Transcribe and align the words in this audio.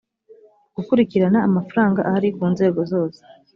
gukurikirana 0.75 1.39
amafaranga 1.47 1.99
ahari 2.07 2.29
ku 2.35 2.43
nzego 2.53 2.79
zose 2.91 3.19